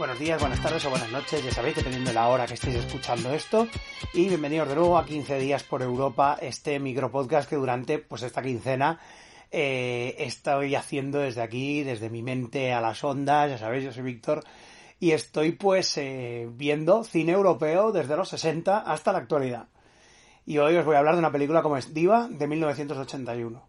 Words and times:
Buenos 0.00 0.18
días, 0.18 0.40
buenas 0.40 0.62
tardes 0.62 0.82
o 0.86 0.88
buenas 0.88 1.12
noches, 1.12 1.44
ya 1.44 1.52
sabéis, 1.52 1.76
dependiendo 1.76 2.08
de 2.08 2.14
la 2.14 2.28
hora 2.28 2.46
que 2.46 2.54
estéis 2.54 2.76
escuchando 2.76 3.34
esto. 3.34 3.68
Y 4.14 4.28
bienvenidos 4.28 4.70
de 4.70 4.74
nuevo 4.76 4.96
a 4.96 5.04
15 5.04 5.38
días 5.38 5.62
por 5.62 5.82
Europa, 5.82 6.38
este 6.40 6.80
micropodcast 6.80 7.46
que 7.46 7.56
durante 7.56 7.98
pues 7.98 8.22
esta 8.22 8.40
quincena 8.40 8.98
eh, 9.50 10.14
estoy 10.20 10.74
haciendo 10.74 11.18
desde 11.18 11.42
aquí, 11.42 11.82
desde 11.82 12.08
mi 12.08 12.22
mente 12.22 12.72
a 12.72 12.80
las 12.80 13.04
ondas, 13.04 13.50
ya 13.50 13.58
sabéis, 13.58 13.84
yo 13.84 13.92
soy 13.92 14.04
Víctor, 14.04 14.42
y 14.98 15.10
estoy 15.10 15.52
pues 15.52 15.94
eh, 15.98 16.48
viendo 16.50 17.04
cine 17.04 17.32
europeo 17.32 17.92
desde 17.92 18.16
los 18.16 18.30
60 18.30 18.78
hasta 18.78 19.12
la 19.12 19.18
actualidad. 19.18 19.68
Y 20.46 20.56
hoy 20.56 20.76
os 20.76 20.86
voy 20.86 20.96
a 20.96 21.00
hablar 21.00 21.16
de 21.16 21.20
una 21.20 21.30
película 21.30 21.60
como 21.60 21.76
es 21.76 21.92
Diva 21.92 22.26
de 22.26 22.46
1981. 22.46 23.68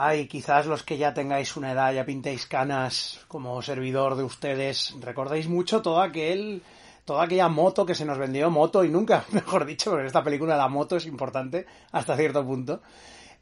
Ay, 0.00 0.28
quizás 0.28 0.66
los 0.66 0.84
que 0.84 0.96
ya 0.96 1.12
tengáis 1.12 1.56
una 1.56 1.72
edad, 1.72 1.92
ya 1.92 2.04
pintéis 2.04 2.46
canas 2.46 3.18
como 3.26 3.60
servidor 3.62 4.14
de 4.14 4.22
ustedes, 4.22 4.94
recordéis 5.00 5.48
mucho 5.48 5.82
todo 5.82 6.00
aquel, 6.00 6.62
toda 7.04 7.24
aquella 7.24 7.48
moto 7.48 7.84
que 7.84 7.96
se 7.96 8.04
nos 8.04 8.16
vendió, 8.16 8.48
moto 8.48 8.84
y 8.84 8.90
nunca, 8.90 9.24
mejor 9.32 9.66
dicho, 9.66 9.90
porque 9.90 10.02
en 10.02 10.06
esta 10.06 10.22
película 10.22 10.56
la 10.56 10.68
moto 10.68 10.94
es 10.94 11.06
importante 11.06 11.66
hasta 11.90 12.16
cierto 12.16 12.46
punto. 12.46 12.80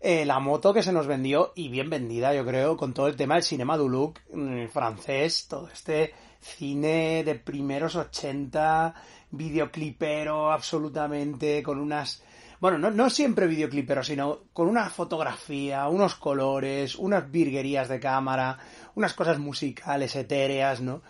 Eh, 0.01 0.25
la 0.25 0.39
moto 0.41 0.73
que 0.73 0.83
se 0.83 0.95
nos 0.95 1.07
vendió 1.07 1.53
y 1.55 1.69
bien 1.69 1.91
vendida, 1.91 2.33
yo 2.33 2.47
creo, 2.47 2.75
con 2.79 2.95
todo 2.95 3.09
el 3.09 3.17
tema 3.17 3.35
del 3.35 3.45
cinema 3.45 3.77
du 3.77 3.91
look 3.91 4.20
mm, 4.33 4.69
francés, 4.69 5.48
todo 5.48 5.69
este 5.69 6.15
cine 6.41 7.23
de 7.23 7.35
primeros 7.35 7.97
80, 7.97 8.95
videoclipero 9.31 10.51
absolutamente, 10.51 11.63
con 11.63 11.79
unas 11.79 12.23
bueno, 12.61 12.79
no, 12.79 12.91
no 12.91 13.11
siempre 13.11 13.47
videoclipero, 13.47 14.03
sino 14.03 14.41
con 14.53 14.69
una 14.69 14.89
fotografía, 14.89 15.89
unos 15.89 16.15
colores, 16.15 16.95
unas 16.97 17.31
virguerías 17.31 17.89
de 17.89 18.01
cámara, 18.01 18.59
unas 18.95 19.15
cosas 19.15 19.39
musicales 19.39 20.17
etéreas, 20.17 20.81
¿no? 20.81 21.03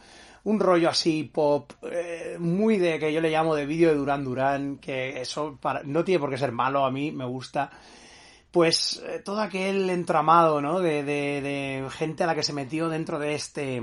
Un 0.45 0.61
rollo 0.61 0.89
así 0.89 1.25
pop, 1.25 1.73
eh, 1.91 2.37
muy 2.39 2.79
de 2.79 2.99
que 2.99 3.13
yo 3.13 3.21
le 3.21 3.31
llamo 3.31 3.55
de 3.55 3.67
vídeo 3.67 3.91
de 3.91 3.97
Durán 3.97 4.25
Durán, 4.25 4.79
que 4.79 5.21
eso 5.21 5.59
para, 5.61 5.83
no 5.83 6.05
tiene 6.05 6.21
por 6.21 6.31
qué 6.31 6.39
ser 6.39 6.53
malo, 6.53 6.85
a 6.85 6.91
mí 6.91 7.11
me 7.11 7.25
gusta. 7.25 7.71
Pues 8.51 9.03
eh, 9.07 9.21
todo 9.25 9.41
aquel 9.41 9.91
entramado, 9.91 10.61
¿no? 10.61 10.81
De, 10.81 11.03
de, 11.03 11.41
de, 11.43 11.87
gente 11.91 12.25
a 12.25 12.27
la 12.27 12.35
que 12.35 12.43
se 12.43 12.53
metió 12.53 12.89
dentro 12.89 13.19
de 13.19 13.35
este, 13.35 13.83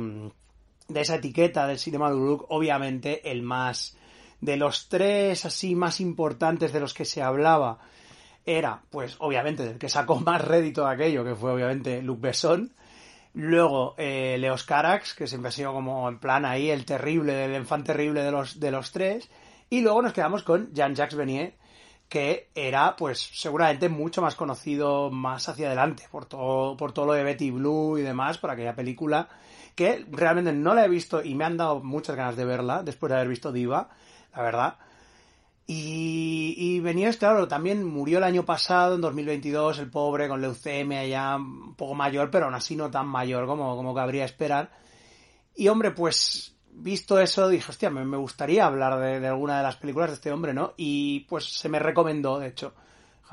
de 0.87 1.01
esa 1.01 1.15
etiqueta 1.15 1.67
del 1.67 1.79
cinema 1.79 2.09
de 2.09 2.15
look, 2.15 2.45
obviamente 2.49 3.29
el 3.29 3.41
más, 3.41 3.97
de 4.43 4.57
los 4.57 4.89
tres 4.89 5.45
así 5.45 5.73
más 5.73 6.01
importantes 6.01 6.73
de 6.73 6.81
los 6.81 6.93
que 6.93 7.05
se 7.05 7.21
hablaba 7.21 7.79
era, 8.45 8.81
pues 8.89 9.15
obviamente, 9.19 9.63
del 9.63 9.77
que 9.77 9.87
sacó 9.87 10.19
más 10.19 10.43
rédito 10.43 10.85
de 10.85 10.91
aquello, 10.91 11.23
que 11.23 11.35
fue 11.35 11.53
obviamente 11.53 12.01
Luc 12.01 12.19
Besson. 12.19 12.73
Luego 13.35 13.95
eh, 13.97 14.35
Leos 14.37 14.63
Carax, 14.63 15.15
que 15.15 15.27
siempre 15.27 15.49
ha 15.49 15.51
sido 15.51 15.73
como 15.73 16.07
en 16.09 16.19
plan 16.19 16.45
ahí 16.45 16.69
el 16.69 16.85
terrible, 16.85 17.45
el 17.45 17.55
infante 17.55 17.93
terrible 17.93 18.21
de 18.21 18.31
los, 18.31 18.59
de 18.59 18.69
los 18.69 18.91
tres. 18.91 19.29
Y 19.69 19.81
luego 19.81 20.01
nos 20.01 20.13
quedamos 20.13 20.43
con 20.43 20.71
Jean-Jacques 20.73 21.17
Benier, 21.17 21.55
que 22.09 22.49
era 22.53 22.95
pues 22.97 23.19
seguramente 23.33 23.87
mucho 23.87 24.21
más 24.21 24.35
conocido 24.35 25.09
más 25.09 25.47
hacia 25.47 25.67
adelante 25.67 26.03
por 26.11 26.25
todo, 26.25 26.75
por 26.75 26.91
todo 26.91 27.07
lo 27.07 27.13
de 27.13 27.23
Betty 27.23 27.49
Blue 27.49 27.97
y 27.97 28.01
demás, 28.01 28.37
por 28.37 28.51
aquella 28.51 28.75
película 28.75 29.29
que 29.75 30.05
realmente 30.11 30.53
no 30.53 30.73
la 30.73 30.85
he 30.85 30.89
visto 30.89 31.23
y 31.23 31.35
me 31.35 31.45
han 31.45 31.57
dado 31.57 31.83
muchas 31.83 32.15
ganas 32.15 32.35
de 32.35 32.45
verla 32.45 32.83
después 32.83 33.09
de 33.09 33.15
haber 33.15 33.29
visto 33.29 33.51
Diva 33.51 33.89
la 34.35 34.41
verdad. 34.41 34.75
Y, 35.65 36.55
y 36.57 36.79
Beniers, 36.81 37.17
claro, 37.17 37.47
también 37.47 37.85
murió 37.85 38.17
el 38.17 38.25
año 38.25 38.43
pasado, 38.43 38.95
en 38.95 39.01
2022, 39.01 39.79
el 39.79 39.89
pobre, 39.89 40.27
con 40.27 40.41
leucemia 40.41 41.05
ya 41.05 41.37
un 41.37 41.75
poco 41.75 41.95
mayor, 41.95 42.29
pero 42.29 42.45
aún 42.45 42.55
así 42.55 42.75
no 42.75 42.91
tan 42.91 43.07
mayor 43.07 43.45
como, 43.47 43.75
como 43.75 43.93
cabría 43.93 44.25
esperar. 44.25 44.71
Y 45.55 45.69
hombre, 45.69 45.91
pues, 45.91 46.57
visto 46.69 47.17
eso, 47.19 47.47
dije, 47.47 47.69
hostia, 47.69 47.89
me, 47.89 48.03
me 48.03 48.17
gustaría 48.17 48.65
hablar 48.65 48.99
de, 48.99 49.19
de, 49.21 49.27
alguna 49.27 49.57
de 49.57 49.63
las 49.63 49.77
películas 49.77 50.09
de 50.09 50.15
este 50.15 50.31
hombre, 50.31 50.53
¿no? 50.53 50.73
Y 50.75 51.21
pues 51.21 51.45
se 51.45 51.69
me 51.69 51.79
recomendó, 51.79 52.39
de 52.39 52.47
hecho, 52.49 52.73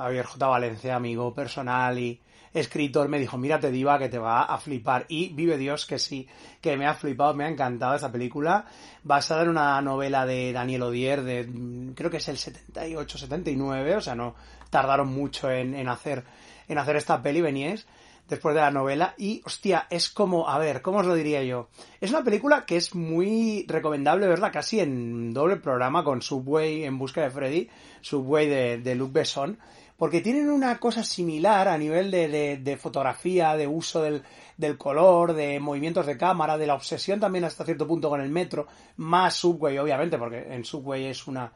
Javier 0.00 0.27
J. 0.27 0.47
Valencia, 0.47 0.97
amigo 0.97 1.34
personal 1.34 1.99
y, 1.99 2.21
escritor 2.53 3.09
me 3.09 3.19
dijo, 3.19 3.38
mírate 3.38 3.71
Diva 3.71 3.99
que 3.99 4.09
te 4.09 4.19
va 4.19 4.43
a 4.43 4.59
flipar. 4.59 5.06
Y 5.09 5.28
vive 5.33 5.56
Dios 5.56 5.87
que 5.87 5.99
sí, 5.99 6.27
que 6.61 6.77
me 6.77 6.87
ha 6.87 6.94
flipado, 6.94 7.34
me 7.34 7.44
ha 7.44 7.49
encantado 7.49 7.94
esa 7.94 8.10
película, 8.10 8.66
basada 9.05 9.43
en 9.43 9.50
una 9.50 9.81
novela 9.83 10.27
de 10.27 10.53
Daniel 10.53 10.83
Odier 10.83 11.22
de, 11.22 11.44
mm, 11.44 11.93
creo 11.93 12.10
que 12.10 12.19
es 12.19 12.28
el 12.28 12.37
78-79, 12.37 13.97
o 13.97 14.00
sea, 14.00 14.15
no 14.15 14.34
tardaron 14.71 15.09
mucho 15.09 15.50
en, 15.50 15.75
en, 15.75 15.89
hacer, 15.89 16.25
en 16.69 16.78
hacer 16.78 16.97
esta 16.97 17.22
peli, 17.22 17.41
Benies 17.41 17.87
después 18.28 18.55
de 18.55 18.60
la 18.60 18.71
novela 18.71 19.15
y 19.19 19.43
hostia, 19.44 19.89
es 19.91 20.09
como, 20.09 20.49
a 20.49 20.56
ver, 20.59 20.83
¿cómo 20.83 20.99
os 20.99 21.06
lo 21.06 21.16
diría 21.16 21.43
yo? 21.43 21.69
Es 22.00 22.10
una 22.10 22.22
película 22.22 22.65
que 22.65 22.77
es 22.77 22.94
muy 22.94 23.65
recomendable 23.66 24.28
verla 24.28 24.53
casi 24.53 24.78
en 24.78 25.34
doble 25.34 25.56
programa 25.56 26.05
con 26.05 26.22
Subway 26.22 26.84
en 26.84 26.97
busca 26.97 27.22
de 27.22 27.31
Freddy, 27.31 27.69
Subway 28.03 28.49
de, 28.49 28.78
de 28.78 28.94
Luc 28.94 29.12
Besson, 29.12 29.59
porque 30.00 30.22
tienen 30.22 30.49
una 30.49 30.81
cosa 30.81 31.05
similar 31.05 31.69
a 31.69 31.77
nivel 31.77 32.11
de, 32.11 32.27
de, 32.27 32.56
de 32.56 32.77
fotografía, 32.78 33.55
de 33.55 33.66
uso 33.66 34.00
del, 34.00 34.22
del, 34.56 34.78
color, 34.78 35.34
de 35.34 35.61
movimientos 35.61 36.06
de 36.06 36.16
cámara, 36.16 36.56
de 36.56 36.66
la 36.66 36.75
obsesión 36.75 37.21
también 37.21 37.44
hasta 37.44 37.66
cierto 37.66 37.87
punto 37.87 38.09
con 38.09 38.22
el 38.22 38.31
metro, 38.31 38.66
más 38.97 39.34
Subway 39.34 39.77
obviamente, 39.77 40.16
porque 40.16 40.55
en 40.55 40.65
Subway 40.65 41.05
es 41.05 41.27
una 41.27 41.53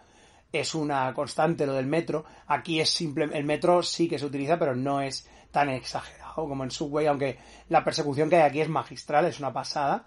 es 0.53 0.75
una 0.75 1.15
constante 1.15 1.65
lo 1.65 1.73
del 1.73 1.87
metro, 1.87 2.27
aquí 2.47 2.81
es 2.81 2.91
simple, 2.91 3.31
el 3.33 3.45
metro 3.45 3.83
sí 3.83 4.11
que 4.11 4.19
se 4.19 4.27
utiliza, 4.27 4.59
pero 4.59 4.77
no 4.77 5.01
es 5.01 5.27
tan 5.51 5.71
exagerado 5.71 6.47
como 6.47 6.65
en 6.65 6.71
Subway, 6.71 7.07
aunque 7.07 7.39
la 7.71 7.83
persecución 7.83 8.29
que 8.29 8.37
hay 8.37 8.43
aquí 8.43 8.61
es 8.61 8.69
magistral, 8.69 9.25
es 9.25 9.39
una 9.39 9.55
pasada. 9.55 10.05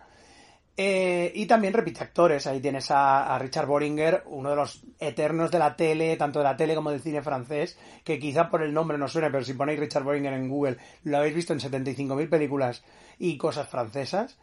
Eh, 0.80 1.32
y 1.34 1.48
también 1.48 1.74
repite 1.74 2.04
actores. 2.04 2.46
Ahí 2.46 2.60
tienes 2.62 2.92
a, 2.92 3.38
Richard 3.40 3.66
Boringer, 3.66 4.24
uno 4.28 4.52
de 4.52 4.56
los 4.56 4.84
eternos 5.00 5.50
de 5.50 5.58
la 5.58 5.76
tele, 5.76 6.16
tanto 6.18 6.38
de 6.38 6.46
la 6.46 6.56
tele 6.56 6.76
como 6.76 6.92
del 6.92 7.02
cine 7.02 7.24
francés, 7.24 7.80
que 8.04 8.20
quizá 8.20 8.48
por 8.48 8.62
el 8.62 8.72
nombre 8.72 9.00
no 9.00 9.08
suene, 9.08 9.32
pero 9.32 9.44
si 9.44 9.54
ponéis 9.54 9.80
Richard 9.80 10.04
Boringer 10.04 10.34
en 10.34 10.48
Google, 10.48 10.78
lo 11.04 11.18
habéis 11.18 11.34
visto 11.34 11.54
en 11.54 11.60
75.000 11.60 12.30
películas 12.30 12.84
y 13.18 13.38
cosas 13.38 13.68
francesas. 13.68 14.38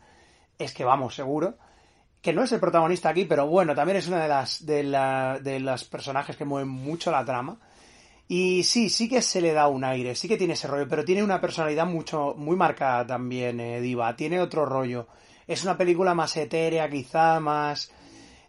Es 0.58 0.74
que 0.74 0.84
vamos, 0.84 1.14
seguro. 1.14 1.56
Que 2.20 2.32
no 2.32 2.42
es 2.42 2.50
el 2.50 2.60
protagonista 2.60 3.10
aquí, 3.10 3.26
pero 3.26 3.46
bueno, 3.46 3.74
también 3.74 3.98
es 3.98 4.08
una 4.08 4.22
de 4.22 4.28
las, 4.28 4.66
de, 4.66 4.82
la, 4.82 5.38
de 5.40 5.60
las 5.60 5.84
personajes 5.84 6.36
que 6.36 6.44
mueven 6.44 6.68
mucho 6.68 7.12
la 7.12 7.24
trama. 7.24 7.60
Y 8.26 8.64
sí, 8.64 8.88
sí 8.88 9.08
que 9.08 9.22
se 9.22 9.40
le 9.40 9.52
da 9.52 9.68
un 9.68 9.84
aire, 9.84 10.16
sí 10.16 10.26
que 10.26 10.38
tiene 10.38 10.54
ese 10.54 10.66
rollo, 10.66 10.88
pero 10.88 11.04
tiene 11.04 11.22
una 11.22 11.40
personalidad 11.40 11.86
mucho, 11.86 12.34
muy 12.36 12.56
marcada 12.56 13.06
también, 13.06 13.60
eh, 13.60 13.80
Diva. 13.80 14.16
Tiene 14.16 14.40
otro 14.40 14.64
rollo 14.64 15.06
es 15.46 15.64
una 15.64 15.76
película 15.76 16.14
más 16.14 16.36
etérea, 16.36 16.88
quizá 16.88 17.40
más... 17.40 17.90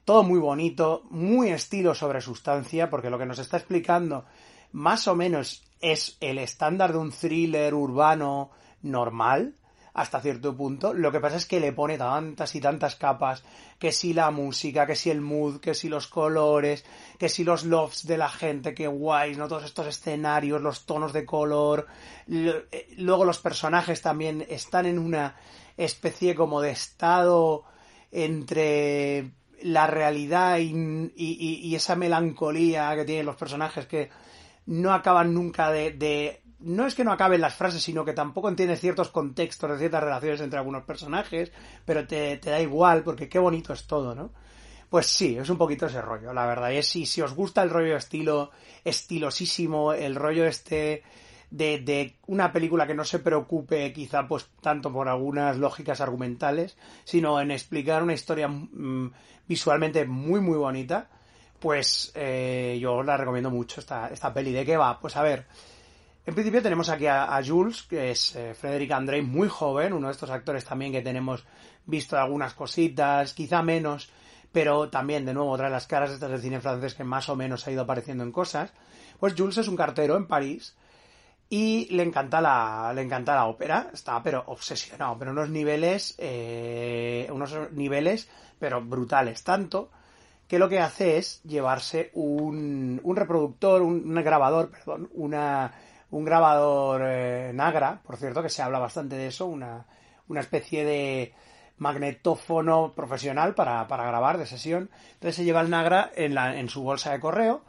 Todo 0.04 0.22
muy 0.22 0.40
bonito, 0.40 1.04
muy 1.10 1.50
estilo 1.50 1.96
sobre 1.96 2.22
sustancia, 2.22 2.92
porque 2.92 3.10
lo 3.10 3.18
que 3.18 3.26
nos 3.26 3.40
está 3.40 3.58
explicando 3.58 4.26
más 4.72 5.08
o 5.08 5.16
menos 5.16 5.64
es 5.82 6.18
el 6.20 6.38
estándar 6.38 6.92
de 6.92 7.00
un 7.00 7.12
thriller 7.12 7.74
urbano 7.74 8.52
normal. 8.84 9.56
Hasta 9.96 10.20
cierto 10.20 10.56
punto. 10.56 10.94
Lo 10.94 11.12
que 11.12 11.22
pasa 11.22 11.38
es 11.38 11.46
que 11.46 11.62
le 11.62 11.72
pone 11.72 11.98
tantas 11.98 12.54
y 12.54 12.60
tantas 12.60 12.96
capas, 12.96 13.44
que 13.80 13.94
si 13.94 14.14
la 14.14 14.30
música, 14.30 14.86
que 14.86 14.96
si 14.96 15.10
el 15.10 15.22
mood, 15.22 15.62
que 15.62 15.74
si 15.74 15.88
los 15.88 16.08
colores, 16.08 16.86
que 17.18 17.30
si 17.30 17.46
los 17.46 17.64
lofts 17.64 18.06
de 18.06 18.18
la 18.18 18.30
gente, 18.30 18.74
que 18.74 18.88
guays, 18.88 19.38
¿no? 19.38 19.48
Todos 19.48 19.64
estos 19.64 19.88
escenarios, 19.88 20.62
los 20.62 20.86
tonos 20.86 21.14
de 21.14 21.26
color. 21.26 21.88
Eh, 22.30 22.94
luego 22.98 23.24
los 23.24 23.40
personajes 23.40 24.02
también 24.02 24.46
están 24.50 24.86
en 24.86 25.00
una 25.00 25.38
especie 25.78 26.36
como 26.36 26.60
de 26.60 26.72
estado 26.72 27.64
entre 28.12 29.32
la 29.62 29.88
realidad 29.88 30.58
y, 30.60 31.74
esa 31.74 31.96
melancolía 31.96 32.94
que 32.96 33.06
tienen 33.06 33.26
los 33.26 33.38
personajes 33.38 33.86
que 33.88 34.10
no 34.66 34.94
acaban 34.94 35.34
nunca 35.34 35.72
de 35.72 36.45
no 36.60 36.86
es 36.88 36.96
que 36.96 37.04
no 37.04 37.12
acaben 37.12 37.42
las 37.42 37.56
frases, 37.56 37.84
sino 37.84 38.06
que 38.06 38.14
tampoco 38.14 38.50
entiendes 38.50 38.80
ciertos 38.80 39.10
contextos 39.10 39.72
de 39.72 39.78
ciertas 39.78 40.04
relaciones 40.04 40.42
entre 40.42 40.60
algunos 40.60 40.84
personajes, 40.84 41.52
pero 41.86 42.08
te, 42.08 42.38
da 42.38 42.62
igual, 42.62 43.04
porque 43.04 43.30
qué 43.30 43.40
bonito 43.40 43.74
es 43.74 43.88
todo, 43.88 44.16
¿no? 44.16 44.32
Pues 44.90 45.08
sí, 45.08 45.38
es 45.38 45.50
un 45.50 45.58
poquito 45.58 45.88
ese 45.88 46.02
rollo, 46.02 46.32
la 46.34 46.46
verdad. 46.46 46.72
Y 46.72 46.78
es 46.78 46.88
si, 46.88 47.06
si 47.06 47.22
os 47.22 47.34
gusta 47.34 47.64
el 47.64 47.70
rollo 47.70 47.98
estilo, 47.98 48.52
estilosísimo, 48.84 49.94
el 49.94 50.16
rollo 50.16 50.46
este 50.46 51.04
de, 51.52 51.80
de, 51.80 52.16
una 52.28 52.52
película 52.52 52.88
que 52.88 52.94
no 52.94 53.04
se 53.04 53.20
preocupe 53.20 53.92
quizá 53.94 54.28
pues 54.28 54.50
tanto 54.62 54.92
por 54.92 55.08
algunas 55.10 55.58
lógicas 55.58 56.02
argumentales, 56.02 56.78
sino 57.04 57.40
en 57.40 57.52
explicar 57.52 58.04
una 58.04 58.14
historia 58.14 58.48
mm, 58.48 59.12
visualmente 59.48 60.06
muy 60.06 60.40
muy 60.40 60.58
bonita, 60.58 61.10
pues 61.60 62.12
eh, 62.16 62.78
yo 62.80 63.04
la 63.04 63.18
recomiendo 63.18 63.50
mucho 63.50 63.80
esta, 63.80 64.10
esta 64.10 64.34
peli. 64.34 64.52
¿De 64.52 64.66
qué 64.66 64.78
va? 64.78 65.00
Pues 65.00 65.16
a 65.16 65.24
ver, 65.24 65.48
en 66.26 66.34
principio 66.34 66.62
tenemos 66.62 66.90
aquí 66.90 67.06
a, 67.06 67.40
Jules, 67.46 67.84
que 67.84 68.12
es 68.12 68.36
eh, 68.36 68.56
André, 68.92 69.22
muy 69.22 69.48
joven, 69.48 69.94
uno 69.94 70.08
de 70.08 70.14
estos 70.14 70.32
actores 70.32 70.66
también 70.66 70.92
que 70.92 71.02
tenemos 71.02 71.46
visto 71.86 72.18
algunas 72.18 72.56
cositas, 72.56 73.34
quizá 73.34 73.62
menos, 73.62 74.10
pero 74.52 74.90
también 74.90 75.26
de 75.26 75.34
nuevo 75.34 75.56
trae 75.56 75.70
las 75.70 75.86
caras 75.86 76.12
estas 76.12 76.32
del 76.32 76.42
cine 76.42 76.62
francés 76.62 76.96
que 76.96 77.04
más 77.04 77.30
o 77.30 77.36
menos 77.36 77.68
ha 77.68 77.72
ido 77.72 77.84
apareciendo 77.84 78.24
en 78.24 78.32
cosas. 78.32 78.74
Pues 79.20 79.36
Jules 79.38 79.58
es 79.58 79.68
un 79.68 79.76
cartero 79.76 80.18
en 80.18 80.28
París 80.28 80.76
y 81.48 81.88
le 81.94 82.02
encanta 82.02 82.42
la, 82.42 82.92
le 82.96 83.04
encanta 83.04 83.36
la 83.36 83.46
ópera, 83.46 83.92
está 83.94 84.24
pero 84.24 84.44
obsesionado, 84.48 85.18
pero 85.20 85.32
unos 85.32 85.50
niveles, 85.50 86.16
eh, 86.18 87.30
unos 87.32 87.54
niveles 87.72 88.28
pero 88.58 88.82
brutales, 88.82 89.44
tanto 89.44 89.92
que 90.48 90.58
lo 90.58 90.70
que 90.70 90.80
hace 90.80 91.18
es 91.18 91.42
llevarse 91.44 92.12
un, 92.14 93.00
un 93.04 93.16
reproductor, 93.16 93.82
un 93.82 94.14
grabador, 94.16 94.70
perdón, 94.70 95.10
una 95.14 95.74
un 96.16 96.24
grabador 96.24 97.02
eh, 97.04 97.52
Nagra, 97.54 98.00
por 98.02 98.16
cierto, 98.16 98.42
que 98.42 98.50
se 98.50 98.62
habla 98.62 98.80
bastante 98.80 99.18
de 99.18 99.28
eso, 99.28 99.48
una, 99.48 99.86
una 100.30 100.40
especie 100.40 100.86
de 100.86 101.34
magnetófono 101.78 102.94
profesional 102.96 103.54
para, 103.54 103.86
para, 103.90 104.06
grabar 104.06 104.38
de 104.38 104.46
sesión. 104.46 104.90
Entonces 105.16 105.36
se 105.36 105.44
lleva 105.44 105.60
el 105.60 105.70
Nagra 105.70 106.10
en, 106.16 106.34
la, 106.34 106.58
en 106.58 106.70
su 106.70 106.84
bolsa 106.84 107.12
de 107.12 107.20
correo, 107.20 107.64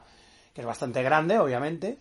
que 0.54 0.60
es 0.60 0.66
bastante 0.66 1.02
grande, 1.02 1.40
obviamente. 1.40 1.98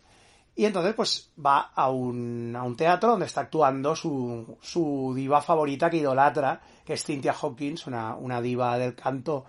Y 0.55 0.65
entonces, 0.65 0.93
pues 0.93 1.31
va 1.43 1.71
a 1.73 1.89
un, 1.89 2.55
a 2.55 2.61
un 2.61 2.77
teatro 2.77 3.09
donde 3.09 3.25
está 3.25 3.41
actuando 3.41 3.95
su, 3.95 4.59
su 4.61 5.13
diva 5.15 5.41
favorita 5.41 5.89
que 5.89 5.97
idolatra, 5.97 6.61
que 6.85 6.93
es 6.93 7.03
Cynthia 7.03 7.33
Hawkins, 7.33 7.87
una, 7.87 8.15
una 8.15 8.39
diva 8.39 8.77
del 8.77 8.93
canto 8.93 9.45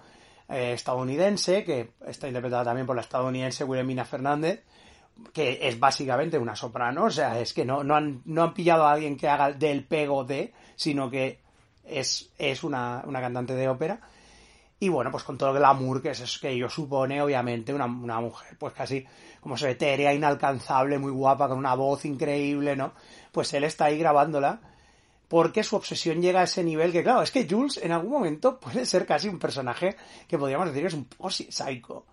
eh, 0.49 0.73
estadounidense, 0.73 1.63
que 1.63 1.93
está 2.07 2.27
interpretada 2.27 2.65
también 2.65 2.87
por 2.87 2.97
la 2.97 3.03
estadounidense 3.03 3.65
Wilhelmina 3.65 4.07
Fernández 4.07 4.65
que 5.33 5.67
es 5.69 5.79
básicamente 5.79 6.39
una 6.39 6.57
soprano, 6.57 7.05
o 7.05 7.11
sea, 7.11 7.41
es 7.41 7.53
que 7.53 7.65
no, 7.65 7.83
no, 7.85 7.97
han, 7.97 8.23
no 8.25 8.43
han 8.43 8.55
pillado 8.55 8.87
a 8.87 8.93
alguien 8.93 9.17
que 9.17 9.29
haga 9.29 9.53
del 9.53 9.85
pego 9.85 10.25
de, 10.25 10.53
sino 10.77 11.11
que 11.11 11.41
es, 11.85 12.31
es 12.39 12.65
una, 12.65 13.03
una 13.07 13.21
cantante 13.21 13.55
de 13.55 13.69
ópera. 13.69 14.01
Y 14.79 14.91
bueno, 14.91 15.11
pues 15.11 15.25
con 15.25 15.39
todo 15.39 15.51
el 15.53 15.57
glamour 15.59 16.03
que 16.03 16.11
es 16.11 16.39
que 16.39 16.51
ello 16.51 16.69
supone, 16.69 17.23
obviamente, 17.23 17.73
una, 17.73 17.87
una 17.87 18.21
mujer, 18.21 18.57
pues 18.59 18.75
casi 18.75 19.07
como 19.41 19.57
se 19.57 19.71
etérea, 19.71 20.13
inalcanzable, 20.13 20.99
muy 20.99 21.13
guapa, 21.13 21.49
con 21.49 21.57
una 21.57 21.75
voz 21.75 22.05
increíble, 22.05 22.77
¿no? 22.77 22.93
Pues 23.33 23.55
él 23.55 23.65
está 23.65 23.87
ahí 23.87 23.99
grabándola, 23.99 24.61
porque 25.29 25.63
su 25.63 25.77
obsesión 25.77 26.21
llega 26.21 26.41
a 26.41 26.45
ese 26.45 26.63
nivel 26.63 26.93
que, 26.93 27.03
claro, 27.03 27.23
es 27.23 27.31
que 27.31 27.47
Jules 27.49 27.79
en 27.83 27.93
algún 27.93 28.11
momento 28.11 28.61
puede 28.61 28.85
ser 28.85 29.07
casi 29.07 29.29
un 29.29 29.39
personaje 29.39 29.97
que 30.29 30.37
podríamos 30.37 30.67
decir 30.67 30.83
que 30.83 30.89
es 30.89 30.95
un 30.95 31.05
poco 31.05 31.31
psycho. 31.31 32.07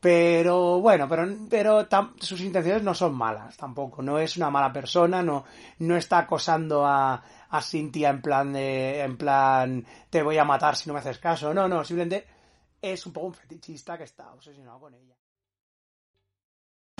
Pero 0.00 0.80
bueno, 0.80 1.08
pero, 1.08 1.26
pero 1.50 1.88
sus 2.20 2.40
intenciones 2.40 2.82
no 2.82 2.94
son 2.94 3.14
malas 3.14 3.56
tampoco. 3.56 4.00
No 4.00 4.18
es 4.18 4.36
una 4.36 4.50
mala 4.50 4.72
persona, 4.72 5.22
no, 5.22 5.44
no 5.80 5.96
está 5.96 6.18
acosando 6.18 6.86
a, 6.86 7.22
a 7.50 7.62
Cynthia 7.62 8.10
en 8.10 8.22
plan 8.22 8.52
de, 8.52 9.00
en 9.00 9.16
plan, 9.16 9.84
te 10.08 10.22
voy 10.22 10.38
a 10.38 10.44
matar 10.44 10.76
si 10.76 10.88
no 10.88 10.94
me 10.94 11.00
haces 11.00 11.18
caso. 11.18 11.52
No, 11.52 11.68
no, 11.68 11.84
simplemente 11.84 12.26
es 12.80 13.04
un 13.06 13.12
poco 13.12 13.26
un 13.28 13.34
fetichista 13.34 13.98
que 13.98 14.04
está 14.04 14.32
obsesionado 14.32 14.78
con 14.78 14.94
ella. 14.94 15.16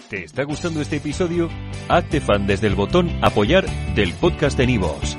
¿Te 0.09 0.25
está 0.25 0.43
gustando 0.45 0.81
este 0.81 0.97
episodio? 0.97 1.49
Hazte 1.89 2.21
fan 2.21 2.47
desde 2.47 2.67
el 2.67 2.75
botón 2.75 3.11
apoyar 3.23 3.67
del 3.95 4.15
podcast 4.15 4.57
de 4.57 4.67
Nivos. 4.67 5.19